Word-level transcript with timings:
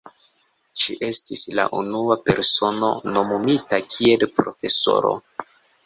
Ŝi 0.83 0.95
estis 1.07 1.43
la 1.59 1.65
unua 1.81 2.17
persono 2.31 2.91
nomumita 3.13 3.83
kiel 3.93 4.29
profesoro. 4.41 5.19